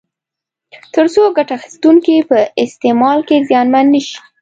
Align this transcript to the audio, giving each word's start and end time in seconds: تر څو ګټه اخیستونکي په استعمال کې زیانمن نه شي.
تر 0.93 1.05
څو 1.13 1.21
ګټه 1.37 1.53
اخیستونکي 1.59 2.15
په 2.29 2.37
استعمال 2.63 3.19
کې 3.27 3.45
زیانمن 3.49 3.85
نه 3.93 4.01
شي. 4.07 4.17